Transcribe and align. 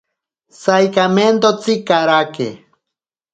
Saikamentotsi 0.61 1.73
karake. 1.87 2.49